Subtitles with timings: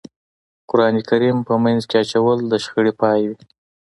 [0.69, 3.37] قرآن کریم په منځ کې اچول د شخړې پای وي.